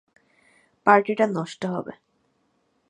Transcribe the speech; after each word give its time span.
Party 0.87 1.13
টা 1.15 1.25
নষ্ট 1.31 1.61
হবে। 1.65 1.93